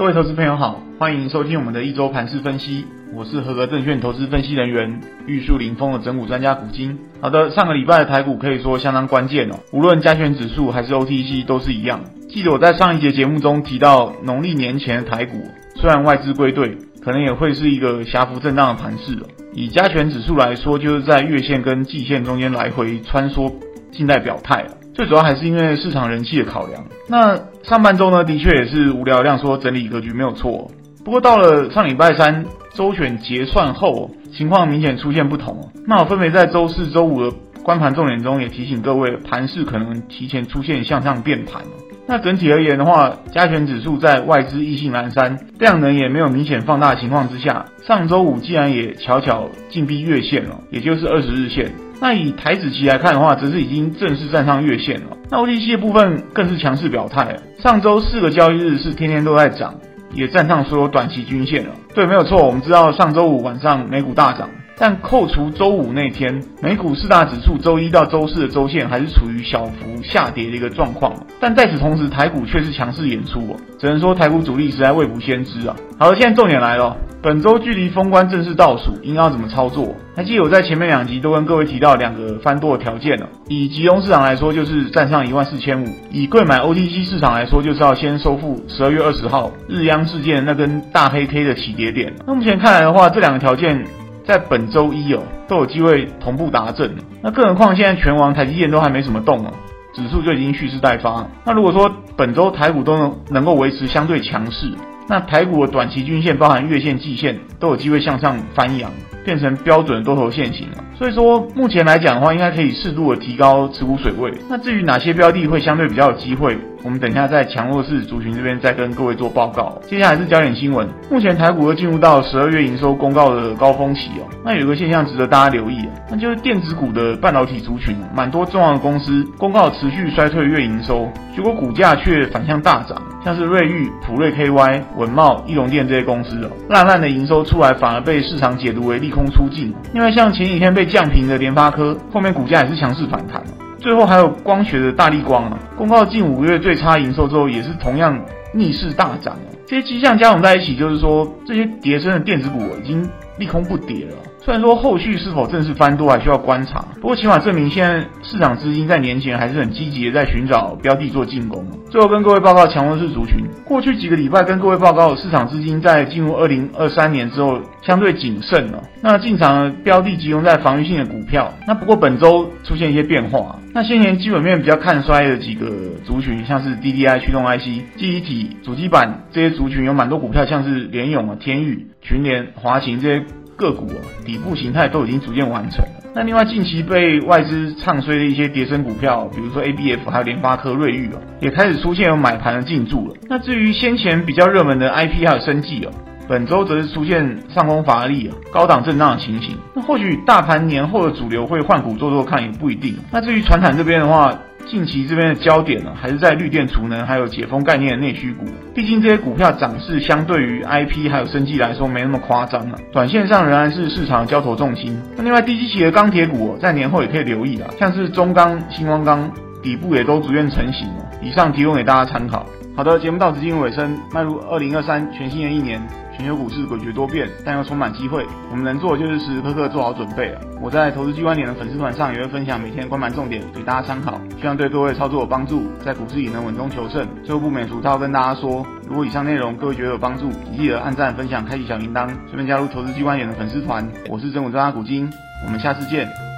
[0.00, 2.86] 各位投资朋友好，欢迎收听我们的一周盘势分析。
[3.12, 6.98] 我是合格证券投资分析人员玉树临风的整股专家古今。
[7.20, 12.00] 好的，上个礼拜的台股可以说相当关键哦，无论加权指数还是 OTC 都是一样。
[12.30, 15.36] 记得我在上一节节目中提到，农历年前的台股
[15.74, 19.26] 虽然外资归队，可能也会是一个狭幅震荡的盘势哦。
[19.52, 23.52] 以加权指数来说，就是在月线跟季线中间来回穿梭，
[23.92, 24.78] 静待表态了。
[25.00, 26.84] 最主要还是因为市场人气的考量。
[27.08, 30.70] 那上半周呢，的确也是无聊量说整理格局没有错。
[31.02, 35.70] 不过到了上礼拜三周选结算后，情况明显出现不同。
[35.86, 41.62] 那我分别在周四周五的观盘重点中也提醒各位，盘势可能提前出现向上变盘。
[42.06, 51.70] 那整体而言的话，加权指数在外资意兴阑珊，量能也没有明显放大的情况之下，上周五竟然也悄悄进逼月线了，也就是二十日线。
[52.00, 55.16] 那以台指期来看的话，则是已经正式站上月线了。
[55.30, 59.74] 那 OTC 的部分更是强势表态，上周四个交易日是天天都在涨，
[60.12, 61.74] 也站上所有短期均线了。
[61.94, 64.48] 对，没有错，我们知道上周五晚上美股大涨。
[64.80, 71.14] 但扣除周五那天，美股四大指数周一到周四的周线还是处于小幅下跌的一个状况。
[71.38, 75.76] 但在此同时，台股却是强势演出哦，只能说台股主力实在未卜先知啊。
[75.98, 79.94] 好了，现在重点来了，本周距离封关正式倒数，应该要怎么操作？
[80.16, 83.28] 还记得我在前面两集都跟各位提到两个翻多的条件了。
[83.48, 92.14] 以集中市场来说，就是站上一万四千五；以柜买 OTC 市场来说，就是要先收复十二月二十号日央事件那根大黑 K 的起跌点。
[92.26, 93.84] 那目前看来的话，这两个条件。
[94.24, 96.94] 在本周一哦，都有机会同步达阵。
[97.22, 99.52] 那更何况现在拳王台积电都还没什么动哦，
[99.92, 101.26] 指数就已经蓄势待发。
[101.44, 104.70] 那如果说本周台股都能能够维持相对强势，
[105.08, 108.90] 那台股的短期均线，包含月线、季线，都有机会向上翻扬，
[109.30, 110.66] 变成标准的多头线型。
[110.98, 114.32] 所以说，目前来讲的话，应该可以适度的提高持股水位。
[114.48, 116.58] 那至于哪些标的会相对比较有机会？
[116.82, 119.78] 我们等一下在强弱势族群这边再跟各位做报告。
[119.86, 124.24] 接下来是焦点新闻，目前台股又进入到十二月营收公告的高峰期哦。
[124.42, 139.74] 那有一个现象值得大家留意，那就是电子股的半导体族群，蛮多重要的公司公告持续衰退月营收，结果股价却反向大涨，像是瑞昱、普瑞 KY、稳懋、义隆电这些公司哦，烂烂的营收出来反而被市场解读为利空出镜。
[139.92, 143.42] 另外像前几天被降平的联发科，后面股价也是强势反弹。
[143.78, 148.20] 最后还有光学的大力光啊，公告近五个月最差营收之后，也是同样
[148.52, 149.36] 逆势大涨。
[149.66, 153.08] 这些迹象加总在一起，就是说这些叠升的电子股已经
[153.40, 154.16] 利空不跌了。
[154.42, 161.66] 虽然说后续是否正式翻多还需要观察，不过起码证明现在市场资金在年前还是很积极的在寻找标的做进攻。
[161.90, 171.52] 最后跟各位报告强弱势族群，过去几个礼拜跟各位报告市场资金在进入二零二三年之后相对谨慎了，那进场的标的集中在防御性的股票。
[171.66, 175.70] 那不过本周出现一些变化，那先前基本面比较看衰的几个
[176.04, 177.64] 族群，像是 DDI 驱动 IC、
[177.96, 183.24] 记忆体、主机板这些族群有蛮多股票，像是联咏啊、天宇、群联、华擎这些。
[183.56, 186.02] 个股啊，底部形态都已经逐渐完成了。
[186.14, 193.14] 那另外近期被外资唱衰的一些跌升股票，比如说 ABF 还有联发科、瑞昱啊，也开始出现有买盘的进驻了。
[193.28, 195.92] 那至于先前比较热门的 IP 还有生技啊，
[196.30, 199.58] 本周则是出现上攻乏力啊，高档震荡的情形。
[199.74, 202.96] 那或许大盘年后的主流会换股做做看，也不一定。
[203.10, 204.32] 那至于船产这边的话，
[204.64, 208.44] 近期这边的焦点呢，还是在绿电储能还有解封概念的内需股。
[208.72, 214.96] 毕竟这些股票涨势相对于 IP 还有生技来说没那么夸张了，短线上仍然是市场交投重心。
[215.16, 219.28] 那另外低基期的钢铁股在年后也可以留意啦，像是中钢、新光钢
[219.64, 221.04] 底部也都逐渐成型了。
[221.20, 222.46] 以上提供给大家参考。
[222.76, 225.82] 好的，节目到此进入尾声，迈入二零二三全新的一年。
[226.20, 228.26] 全球股市诡谲多变，但又充满机会。
[228.50, 230.40] 我们能做的就是时时刻刻做好准备了。
[230.60, 237.08] 我在投资机关点的粉丝团上也会分享每天关盘重点给大家参考，希望对各位操作有帮助，在股市也能稳中求胜。
[237.24, 243.88] 最后不免俗套跟大家说，如果以上内容各位觉得有帮助，记得按赞、分享、开启小铃铛，顺便加入投资机关点的粉丝团。
[244.10, 245.10] 我是真武专家股金，
[245.46, 246.29] 我们下次见。